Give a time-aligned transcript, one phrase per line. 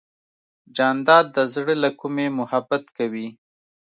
[0.75, 3.27] جانداد د زړه له کومې محبت کوي.